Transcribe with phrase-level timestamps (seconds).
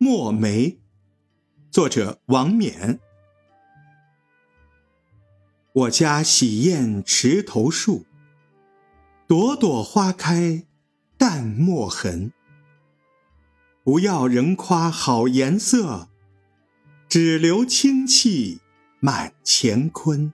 [0.00, 0.78] 墨梅。
[1.72, 3.00] 作者王冕。
[5.72, 8.06] 我家洗砚池头树
[9.26, 10.64] 朵朵花开
[11.16, 12.32] 淡墨痕。
[13.82, 16.08] 不要人夸好颜色
[17.08, 18.60] 只留清气
[19.00, 20.32] 满乾坤。